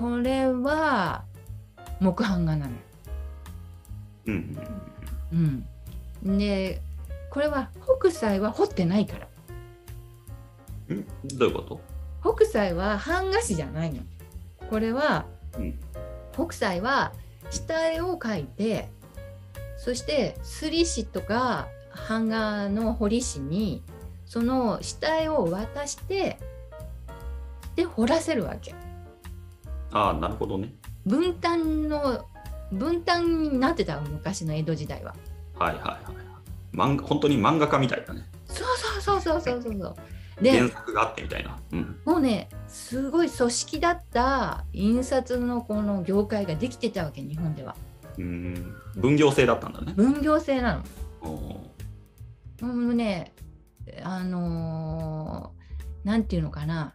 [0.00, 1.24] これは
[2.00, 2.78] 木版画なのよ。
[4.28, 4.58] うん。
[6.24, 6.80] うん、で
[7.28, 7.68] これは
[8.00, 9.28] 北斎は彫ってないから。
[10.88, 10.96] うん。
[10.96, 11.80] んどういうこと？
[12.22, 14.00] 北斎は版画師じゃないの。
[14.70, 15.26] これは、
[15.58, 15.78] うん。
[16.32, 17.12] 北斎は
[17.50, 18.88] 下絵を描いて
[19.76, 21.68] そして摺り師とか
[22.08, 23.82] 版画の彫り師に
[24.24, 26.38] その下絵を渡して
[27.76, 28.74] で彫らせるわけ。
[29.92, 30.72] ああなるほどね。
[31.06, 32.24] 分担の
[32.72, 35.14] 分担になってたの昔の江戸時代は。
[35.58, 36.20] はいはいはい
[36.72, 38.24] 漫画本当に漫画家みたいだね。
[38.46, 38.66] そう
[39.02, 39.78] そうそうそうそうそう。
[39.80, 39.96] そう。
[40.42, 41.58] で原作があってみたいな。
[41.72, 42.00] うん。
[42.04, 47.74] もうねすごい組織だった印刷のこの業界ができてたわけ日本では。
[48.18, 48.74] うん。
[48.96, 49.92] 分業制だったんだね。
[49.94, 50.82] 分業制なの。
[51.22, 52.66] おー。
[52.66, 53.32] もうね
[54.02, 55.60] あのー
[56.06, 56.94] なんていうのかな。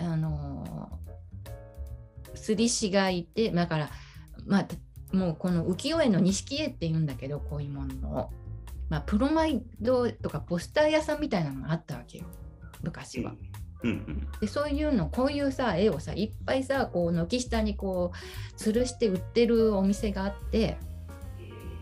[0.00, 3.90] あのー摺り師がいてだから
[4.46, 8.30] まあもうこの浮世絵の錦絵っていうんだけどこういうものを、
[8.88, 12.24] まあ、プロマイドとかポスター屋さんみたいなのがあったわけよ。
[12.82, 13.32] 昔は。
[13.84, 20.78] うんうんでそういうのこういうさ絵をさいっぱいさこう軒下にこう吊るして売ってるお店があって、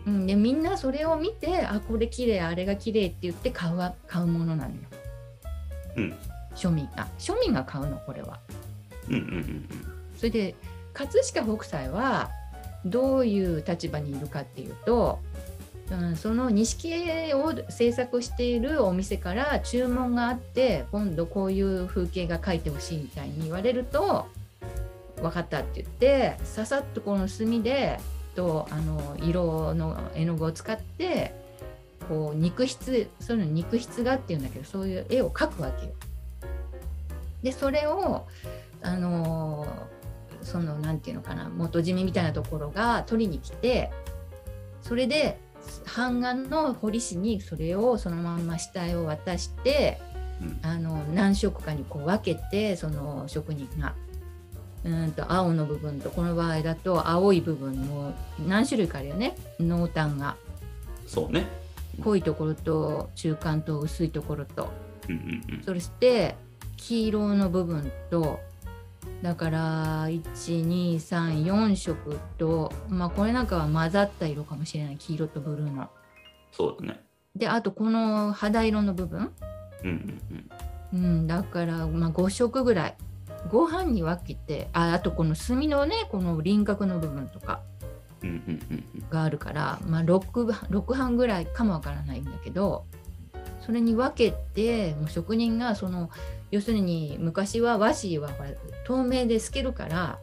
[0.07, 4.81] うん、でみんなそれを見てあこれ綺麗あれが綺麗って言って買うわ買うものなのよ。
[5.97, 6.15] うん。
[6.55, 6.89] 庶民。
[6.95, 8.39] が庶民が買うのこれは。
[9.07, 9.23] うんうんう
[9.97, 10.55] んそれで
[10.93, 12.29] 葛飾北斎は
[12.85, 15.17] どういう立場にいるかっていうと、
[15.89, 24.27] うん、その錦絵を制作しているお店から注文があって今度こういう風景が描いてほしいみたいに言われると
[25.15, 27.99] 分かったって言ってささっとこの墨で
[28.35, 31.33] とあの色の絵の具を使って
[32.07, 35.93] こう肉筆そういうの肉筆画っていうんだけどそういう絵を描くわけよ。
[37.41, 38.27] でそれを
[38.83, 39.65] あの
[40.43, 43.91] そのなんていうのかな元締めみたいなところが取りに来て
[44.81, 45.39] それで
[45.95, 49.99] 版画の彫り師にそれをそのまんま下絵を渡して
[50.41, 50.59] うん。
[50.63, 53.93] あの何色かにこう分けてその職人が。
[54.83, 58.15] うんと青の部分とこの場合だと青い部分の
[58.47, 59.35] 何種類かあるよね。
[59.59, 60.35] 濃淡が。
[61.05, 61.45] そうね。
[62.03, 64.71] 濃いところと中間と薄いところと。
[65.07, 65.63] うんうんうん。
[65.63, 66.35] そして
[66.77, 68.39] 黄色の部分と
[69.21, 74.97] だから1234色とまあこれなんかは混ざった色かもしれない。
[74.97, 75.89] 黄色とブルーの。
[76.51, 77.01] そうだね。
[77.35, 79.31] であとこの肌色の部分、
[79.83, 80.49] うんうん
[80.93, 81.05] うん。
[81.05, 82.95] うん、だからまあ5色ぐらい。
[83.49, 87.61] ご飯に分けてああとこの墨のねこの輪郭の部分とか
[88.21, 89.09] うんうんうんうん。
[89.09, 92.85] があるから、まあ、6, 6半ぐらいかもわからないんだけど
[93.65, 96.09] それに分けてもう職人がその
[96.49, 98.49] 要するに昔は和紙はほら
[98.85, 100.19] 透明で透けるから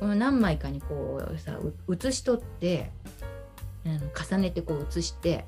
[0.00, 2.90] この何枚かにこうさう写し取って
[3.84, 5.44] あの重ねてこう写して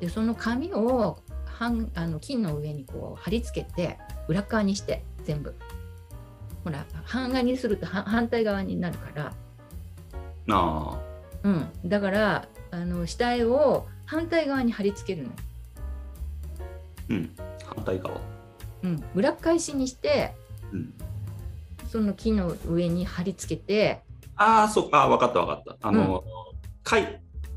[0.00, 1.18] でその紙を
[1.58, 3.98] 版あの金の上にこう貼り付けて
[4.28, 5.54] 裏側にして全部。
[6.64, 9.32] ほら版画にするとは反対側になるから。
[10.50, 10.98] あ
[11.44, 15.51] うん、だからあの下絵を反対側に貼り付けるの、あ
[17.12, 17.30] うん。
[17.64, 18.20] 反対側。
[18.82, 20.34] うん、裏返しにして
[20.72, 20.94] うん。
[21.88, 24.02] その木の上に貼り付けて
[24.36, 25.88] ああそうあ分かった分かった。
[25.88, 26.24] あの、
[26.88, 27.06] 書い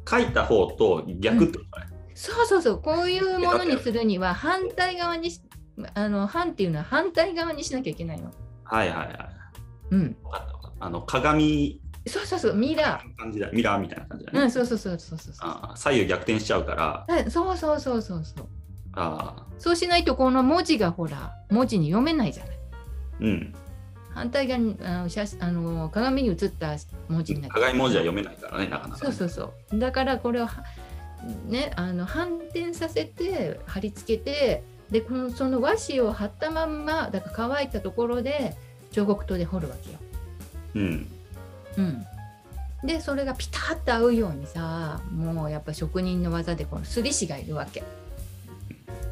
[0.07, 2.81] 書いた方と逆ってことね、そうそうそう。
[2.81, 5.41] こういうものにするには反対側にし
[5.93, 8.31] あの反っていうのは反対側にしなきゃいけないの。
[8.66, 9.17] はいはいはい。
[9.91, 10.85] うん、分かった分かった。
[10.85, 12.53] あの鏡そうそうそう。
[12.53, 13.49] ミラの感じだ。
[13.51, 15.77] ミラーみたいな感じだー、ね、うん、そうそうそうそうそうそう。
[15.77, 17.05] 左右逆転しちゃうから。
[17.07, 18.47] はいそうそうそうそうそう
[18.95, 22.57] あそうしないとこの文字がほら文字に読めないじゃない。
[23.22, 23.53] ーうん。
[24.13, 26.75] 反対側にあの写あの鏡に映った
[27.09, 27.61] 文字になっちゃう。
[27.61, 29.79] 鏡文字は読めないからねなかなかね、そうそうそう。
[29.79, 30.63] だからこれをは
[31.47, 38.55] ねあの反転させて貼り付けてでこのその和紙を貼ったまんまだから乾いたところで
[38.91, 39.97] 彫刻刀で彫るわけよ。
[40.75, 41.08] うん。
[41.78, 42.05] うん、
[42.85, 47.84] でそれがピタッと合うようにさもうやっぱ職人の技でこのすり師がいるわけ。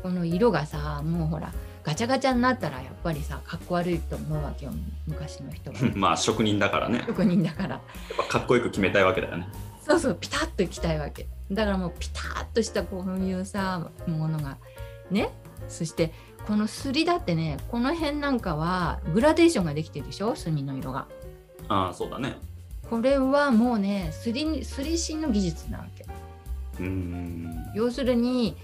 [0.04, 1.52] この色がさもうほら
[1.84, 4.72] ガチャガチャになったらやっぱりさかっこ悪いと思うわけよ
[5.08, 5.78] 昔の人は。
[5.96, 7.04] まあ職人だからね。
[7.08, 7.70] 職人だから。
[7.70, 7.82] やっ
[8.18, 9.48] ぱかっこよく決めたいわけだよね。
[9.82, 11.28] そうそうピタッといきたいわけ。
[11.52, 14.58] だからもうピタッとしたこういうさものが
[15.12, 15.30] ね。
[15.68, 16.14] そして
[16.48, 20.36] このすりだってねこの辺なんかはグラデーションができてるでしょ？
[20.36, 21.08] 墨の色が。
[21.68, 22.38] ああそうだね。
[22.90, 26.06] これはもうねすりすりしの技術なわけ。
[26.80, 27.72] うーん。
[27.74, 28.56] 要するに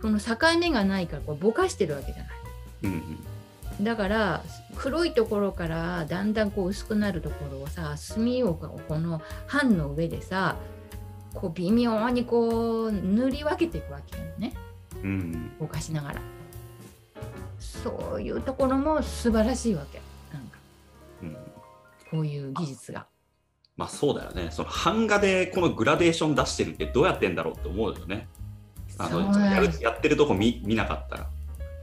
[0.00, 2.32] この境目がないからこうぼかしてるわけじゃない。
[2.84, 2.92] うん
[3.78, 3.84] うん。
[3.84, 4.42] だから
[4.76, 10.56] 黒いところからだんだんこう薄くなるところをさ墨をこの版の上でさ
[11.34, 14.54] こう微妙にこう塗り分けていくわけよね。
[15.02, 16.20] うん動かしながら。
[17.58, 20.00] そういうところも素晴らしいわけ。
[20.32, 20.58] なんか。
[21.22, 21.36] うん。
[22.10, 23.06] こういう技術が。
[23.76, 24.48] まあそうだよね。
[24.50, 28.26] その版画でこのグラデーション出してるってどうやってんだろうって思うよね
[28.98, 31.30] あのやるやってるとこ見見なかったら。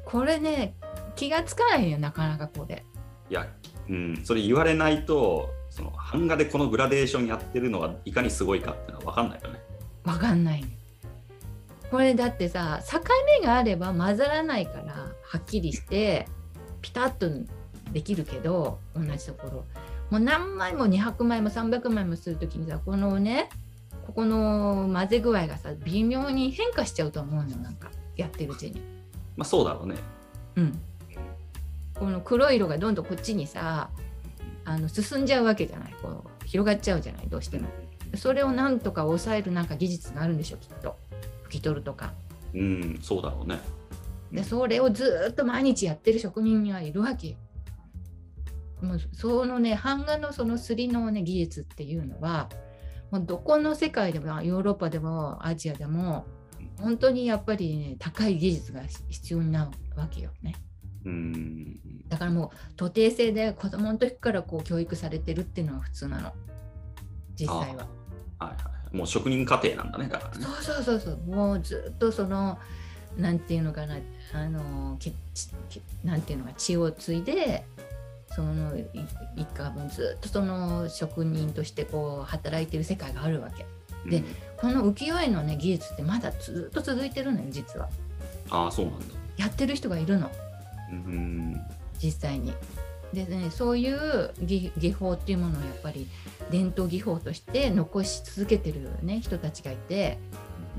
[0.03, 0.75] これね
[1.15, 2.85] 気がつかないよなかなかこれ
[3.29, 3.47] いや、
[3.89, 9.59] うん、それ言われないとその版画でこのグラデーションやってるのがいかにすごいかっていうのは分かんないよね。
[10.03, 10.77] わかんないね。
[11.89, 13.00] これだってさ境
[13.39, 16.27] 目があれば混ざらないからはっきりして
[16.81, 17.29] ピタッと
[17.91, 19.65] できるけど同じところ。
[20.12, 23.50] もう何枚も200枚も300枚もするときにさこのね
[24.15, 28.81] ここの混ぜ具合がさ微妙に変化しちゃうと思うのよなんかやってるうちに。
[29.35, 29.95] まあそうだろうね
[30.56, 30.79] うん、
[31.95, 33.89] この黒い色がどんどんこっちにさ
[34.63, 37.67] あの進んじゃうわけじゃないこう広がっちゃうじゃないどうしても。
[38.15, 40.95] それをなんとか抑えるなんか技術があるんでしょきっと
[41.47, 42.13] 拭き取るとか。
[42.53, 43.59] うんそうだろうね
[44.31, 47.35] でそれをずっと毎日やってる職人がいるわけよ。
[48.81, 52.50] もうそのね版画のそのすりの、ね、技術っていうのは
[53.11, 56.25] もうどこの世界でもヨーロッパでもアジアでも
[56.77, 60.55] 本当にやっぱり、ね、高い技術が必要になるわけよね。
[61.05, 61.79] うん。
[62.09, 66.33] だからもう徒弟制で子供の時からこう教育されてるっていうのは普通なの。
[67.35, 67.63] 実際は。
[67.65, 70.45] はいはいもう職人家庭なんだねだからね。
[70.45, 71.17] そうそうそうそう。
[71.27, 72.57] もうずっとその
[73.17, 73.97] なんていうのかな
[74.33, 77.65] あのけちけなんていうのか血を継いで
[78.35, 78.85] そのい
[79.37, 83.65] 一家もずっとその職人としてこう働いてる世界があるわけ。
[84.09, 84.23] で
[84.57, 87.87] この浮世絵のね技術ってまだずっと続いてるのよ実は。
[88.49, 89.05] ああそうなんだ。
[89.37, 90.29] やってる人がいるの。
[90.91, 91.61] うん
[92.01, 92.53] 実際に。
[93.13, 96.09] でね、そういう技技法っていうものをやっぱり
[96.51, 100.17] 伝統技法として残し続けてる、ね、人たちがいて。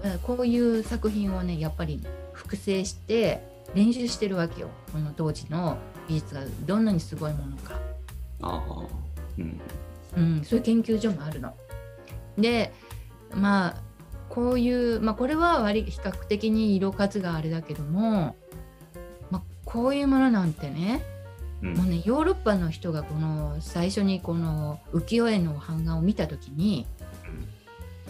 [0.05, 0.19] うん。
[0.19, 2.05] こういう作品をねやっぱり
[2.35, 4.71] 複製して練習してるわけよ。
[4.93, 5.79] この当時の
[6.09, 7.79] 技術がどんなにすごいものか、
[8.43, 8.87] ああ
[9.39, 9.61] うん。
[10.17, 11.55] うん、そういう研究所もあるの。
[12.39, 12.73] で
[13.35, 13.83] まあ
[14.29, 18.37] こういう、まあ、これは割比較的に色数があれだけども、
[19.31, 21.03] まあ、こういうものなんてね
[21.63, 21.75] うん。
[21.75, 26.87] もうねヨーロッパの人がこの最初にこの浮世絵の版画を見た時に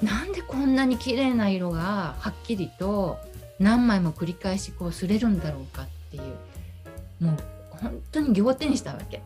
[0.02, 3.18] なんでこんなに綺麗な色がはっきりと
[3.58, 7.24] 何枚も繰り返しこう擦れるんだろうかっていう。
[7.24, 7.36] もう
[7.70, 9.22] 本当に仰天したわけ。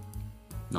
[0.74, 0.78] あ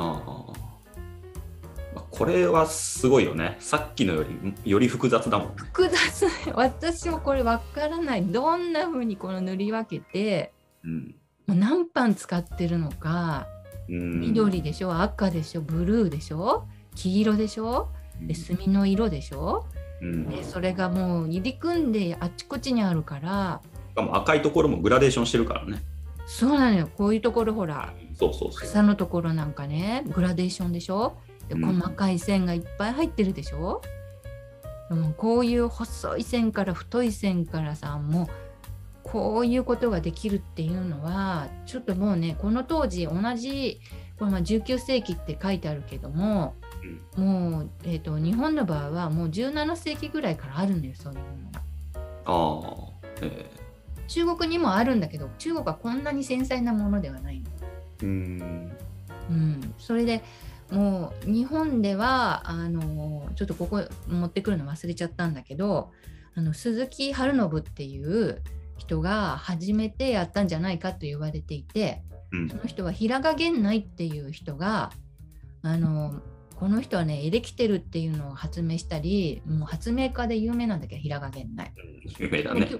[1.94, 3.56] まあこれはすごいよね。
[3.60, 5.54] さっきのよりより複雑だもんね。
[5.56, 6.26] 複雑。
[6.54, 8.24] 私もこれわからない。
[8.24, 10.52] どんな風にこの塗り分けて
[10.84, 11.14] うん。
[11.46, 13.46] もう何版使ってるのか
[13.88, 14.20] うん。
[14.20, 15.02] 緑でしょ？
[15.02, 15.60] 赤でしょ？
[15.60, 16.66] ブルーでしょ？
[16.94, 17.90] 黄色でしょ？
[18.22, 19.66] で墨の色でしょ？
[19.76, 19.81] うん
[20.28, 23.60] でそれがもう入り組んであっちこっちにあるから。
[23.90, 25.82] しかも赤いところもグラデーションしてるからね。
[26.26, 26.88] そうなのよ。
[26.96, 28.68] こういうところほらそうそうそう。
[28.68, 31.16] 草のところなんかねグラデーションでしょ？
[31.48, 31.78] でうん。
[31.78, 33.82] 細かい線がいっぱい入ってるでしょ、
[34.90, 38.26] うん、こういう細い線から太い線からさもう
[39.02, 43.80] こういうことができるっていうのはちょっともうねこの当時同じ
[44.18, 46.54] これまあ19世紀って書いてあるけども
[47.16, 51.50] もう、えー、と日本の場合はもう17世紀ぐらいからあるんだよそういうもの。
[51.52, 51.62] が。
[52.24, 53.50] ああえ
[54.08, 57.46] 中国にもあるんだけど中国はこんなに繊細なものではないの。
[58.02, 58.72] えうん。
[59.30, 60.22] うん、それで
[60.70, 65.92] もう日本ではあのちょっとここ持ってくるの忘れちゃったんだけど
[66.34, 68.42] あの鈴木春信っていう
[68.78, 72.48] 人が初めてやったんじゃないかと言われていてうん。
[72.48, 74.90] その人は平賀源内っていう人が
[75.62, 76.20] あの
[76.62, 81.72] この人はねエレキテルっていうのを発明したりもう発明家で有名なんだけど平賀源内。
[82.20, 82.70] 有名だね。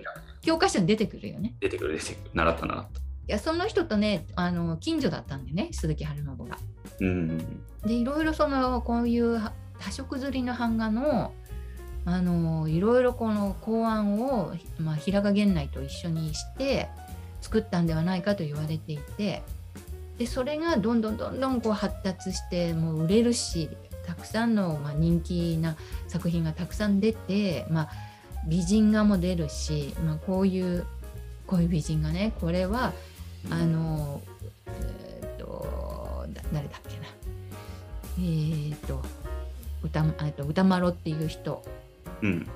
[0.40, 1.56] 教科書に出てくるよね。
[1.58, 2.30] 出てくる出てくる。
[2.32, 3.00] 習った習った。
[3.00, 6.58] いやその人とねあの近所だったんでね鈴木春信が。
[7.00, 7.38] うん。
[7.84, 11.32] でいろいろそのこういうは多色刷りの版画の
[12.04, 16.88] あのいろいろこの考案を、まあ、平賀源内と一緒にして
[17.40, 19.42] 作ったんではないかと言われていて
[20.18, 23.68] でそれがどんどんどんどんこう発達してもう売れるし
[24.06, 25.76] たくさんの、まあ、人気な
[26.08, 27.88] 作品がたくさん出て、まあ、
[28.46, 30.86] 美人画も出るし、まあ、こういう
[31.46, 32.92] こういう美人画ねこれは
[33.50, 34.20] あの、
[34.66, 37.06] えーっと、だ誰だっけな。
[38.18, 39.02] えーっと、
[39.82, 40.04] 歌あ
[40.36, 41.62] と歌丸っていう人。
[42.22, 42.46] うん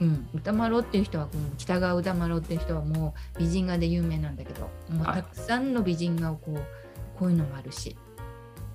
[0.00, 6.60] うん、歌丸っていう人は、この北川歌丸っていう人はもう美人画で有名なんだけど、もうはいたくさんの美人画をこう
[7.20, 7.96] こういうのもあるし。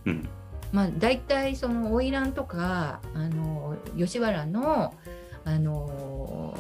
[0.06, 0.30] うん
[0.72, 4.94] まあ、大体その花魁とかあの吉原の
[5.46, 6.54] あの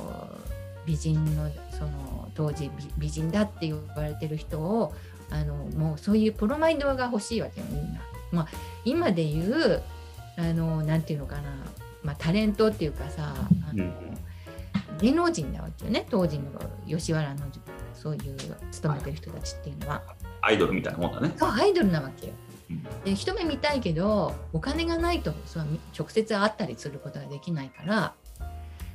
[0.86, 4.94] 美人のその当時美美人だって言われてる人を
[5.30, 8.01] あのもうそういうプロマイドが欲しいわけよみんな。
[8.32, 8.48] まあ、
[8.86, 9.84] 今で言う
[10.38, 11.42] あのなんていうのかな、
[12.04, 13.34] まあ、タレントっていうかさ
[13.70, 13.94] あの、うん
[15.00, 16.46] 芸能人なわけよね当時の
[16.88, 17.42] 吉原の
[17.94, 18.38] そういう
[18.72, 20.01] 勤めてる人たちっていうのは。
[20.46, 21.34] アイドルみたいなもんだね。
[21.38, 22.34] そうアイドルなわけよ。
[22.70, 28.14] うんで一目見たいけどお金がないとそう直接会ったりすることができないから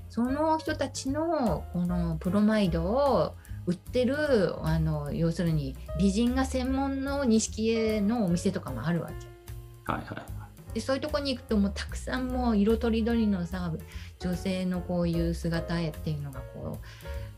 [0.08, 3.34] その人たちのこのプロマイドを
[3.66, 9.92] 売ってるあの要するに美人が専門の錦絵のお店とかもあるわけ。
[9.92, 10.74] はいはい。
[10.74, 13.72] でそういうとこに行くともうたくさんもう色とりどりのさ
[14.18, 16.86] 女性のこういう姿絵っていうのがこう、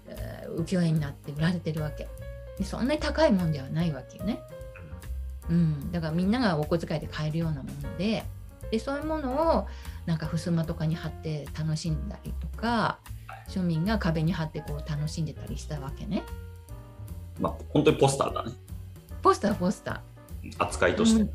[0.08, 2.10] えー浮世絵になって売られてるわけで
[2.64, 4.40] そんなに高いもんではないわけよね、
[5.50, 8.24] うん、だからみんながお小遣いで買えるようなもので
[8.70, 9.66] でそういうものを
[10.06, 12.98] なんか襖とかに貼って楽しんだりとか
[13.48, 16.22] 庶民が壁に貼ってこう楽しんでたりしたわけね。
[17.40, 18.52] まあ本当にポスターだね。
[19.20, 21.22] ポスターポスター、扱いとして。
[21.22, 21.30] うん。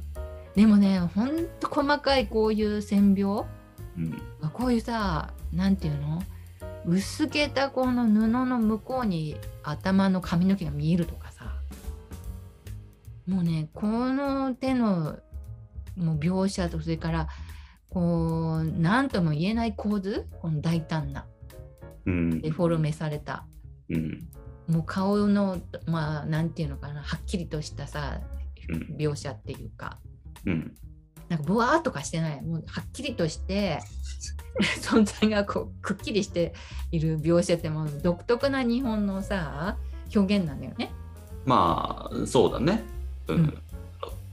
[0.55, 3.45] でもねほんと細かいこういう線描
[3.97, 4.21] うん。
[4.53, 6.23] こういうさなんていうの？
[6.87, 11.53] 薄けたこの布の向こうに頭の髪の毛が見えるとかさ。
[13.27, 15.19] もうねこの手の
[15.97, 17.27] もう描写とそれから
[17.89, 20.27] こう何とも言えない構図？
[20.41, 21.25] この大胆な。
[22.05, 22.41] うん。
[22.41, 23.45] デフォルメされた。
[23.89, 24.29] うん。
[24.69, 28.21] もう顔のまあなんていうのかなはっきりとしたさ
[28.69, 28.95] うん。
[28.97, 29.99] 描写っていうか。
[30.45, 30.73] うん
[31.29, 33.79] なんかブワーっとかしてないもうはっきりとして
[34.81, 36.53] 存在がこうくっきりして
[36.91, 39.77] いる描写ってもう独特な日本のさ
[40.15, 40.91] 表現なんだよね。
[41.45, 42.83] まあそうだね。
[43.27, 43.63] うんうん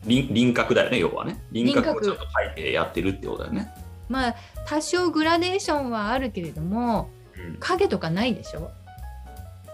[0.06, 1.42] 輪輪郭だよね要はね。
[1.50, 3.72] 輪郭をちょっと描いてやってるってことだよね。
[4.08, 4.34] まあ
[4.66, 8.70] 多少グラデーションはあるけれどもうん影とかないでしょ？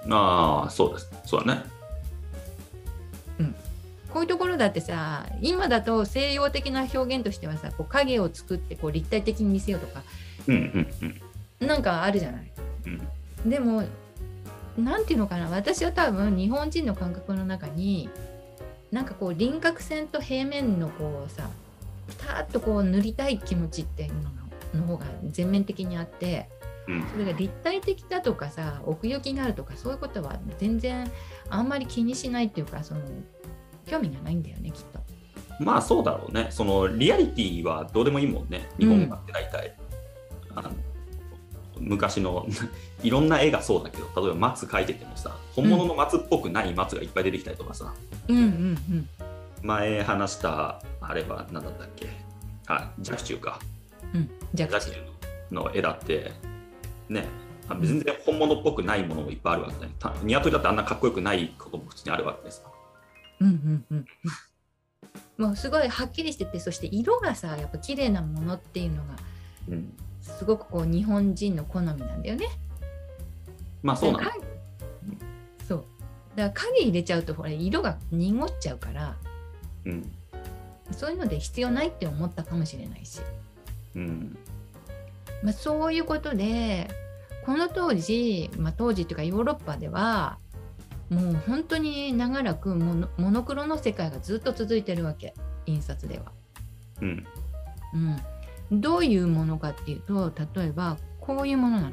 [0.09, 1.11] ああそうです。
[1.25, 1.62] そうだね。
[4.12, 10.02] こういうところだってさ今だと西洋的な表現としてはさこう影を作ってこう立体的に見せようとか
[10.49, 10.59] うんう
[11.05, 11.19] ん
[11.61, 11.67] うん。
[11.67, 12.52] なんかあるじゃない？
[12.87, 13.50] うん。
[13.50, 13.85] でも
[14.79, 18.09] なんていうのかな私は多分日本人の感覚の中に
[18.90, 21.49] なんかこう輪郭線と平面のこうさ
[22.09, 24.14] ピタッとこう塗りたい気持ちっていう
[24.75, 26.49] のの方が全面的にあって
[26.88, 27.05] うん。
[27.12, 31.11] それが立体的だとかさ奥行きがあるとかそういうことは全然
[31.49, 33.00] あんまり気にしないっていうかその
[33.91, 35.01] 興味がないんだよねきっと。
[35.59, 36.47] まあそうだろうね。
[36.51, 38.69] そのリアリティはどうでもいいもんね。
[38.79, 39.77] 日本画って大体。
[40.55, 40.71] あの
[41.79, 42.47] 昔の
[43.03, 47.93] いろんな絵がそうだけど、例えば松描いててもさ、本物の松っぽくない松がいっぱい出てきたりとかさ、
[48.29, 49.09] うんうんうん
[49.63, 52.09] 前話したあれは何だったっけ？
[52.67, 53.59] あ、若冲か。
[54.15, 54.93] うんじゃあ若冲
[55.51, 56.33] の絵だって、
[57.09, 57.27] ね、
[57.69, 59.93] あ全然本物っぽくないものもいっぱいあるわけだね。
[59.99, 62.63] たニワトリだってあんなかっこよくないことも普通にあるわけです。
[62.65, 62.80] うん
[63.41, 64.07] うんうんうん
[65.39, 69.17] もうすごいはっきりしててそして色がさやっぱ綺麗なものっていうのが
[69.69, 72.47] うん、すごくこう日本人の好みなんだよね。
[73.83, 74.31] まあそうなんだ。
[75.67, 75.85] そう。
[76.37, 79.17] だから影入れちゃうとほら色が濁っちゃうから
[79.85, 80.11] うん。
[80.93, 83.21] そういうので必要ないって思ったかもしれないし、
[83.95, 84.37] うん。
[85.43, 86.89] まあ、そういうことで
[87.47, 90.39] この当時、まあ、当時っていうかヨーロッパでは
[91.11, 95.35] もう本当に長らくモノモノクロの世界がずっと続いてるわけ
[95.67, 96.33] 印刷では。
[97.02, 97.26] うん
[98.71, 101.93] うん、どういうものかっていうと例えばこういうものなの。